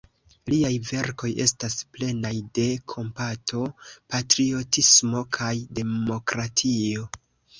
[0.51, 2.63] Liaj verkoj estas plenaj de
[2.93, 3.61] kompato,
[4.15, 7.07] patriotismo kaj demokratio.